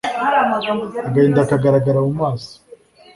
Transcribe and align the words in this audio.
agahinda 1.07 1.49
kagaragaraga 1.49 2.05
mumaso 2.07 2.53